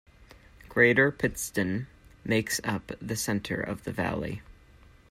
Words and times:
Greater 0.67 1.11
Pittston 1.11 1.85
makes 2.23 2.59
up 2.63 2.91
the 2.99 3.15
center 3.15 3.61
of 3.61 3.83
the 3.83 3.91
valley. 3.93 4.41